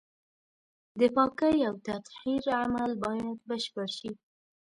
د 0.99 1.01
پاکۍ 1.15 1.57
او 1.69 1.75
تطهير 1.87 2.43
عمل 2.61 2.91
بايد 3.03 3.37
بشپړ 3.49 3.87
شي. 3.97 4.11